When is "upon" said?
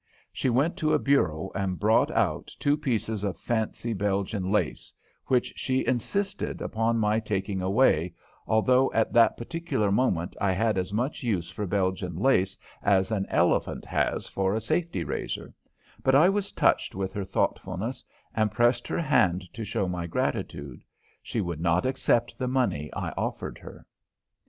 6.59-6.97